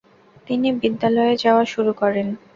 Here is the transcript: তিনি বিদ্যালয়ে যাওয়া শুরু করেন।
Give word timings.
তিনি 0.47 0.67
বিদ্যালয়ে 0.81 1.33
যাওয়া 1.43 1.63
শুরু 1.73 1.91
করেন। 2.01 2.27